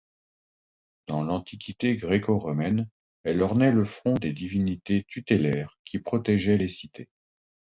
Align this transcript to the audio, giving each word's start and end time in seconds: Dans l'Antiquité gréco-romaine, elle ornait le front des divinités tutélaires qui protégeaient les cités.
Dans 1.05 1.21
l'Antiquité 1.21 1.95
gréco-romaine, 1.95 2.89
elle 3.23 3.43
ornait 3.43 3.71
le 3.71 3.85
front 3.85 4.15
des 4.15 4.33
divinités 4.33 5.03
tutélaires 5.07 5.77
qui 5.83 5.99
protégeaient 5.99 6.57
les 6.57 6.69
cités. 6.69 7.07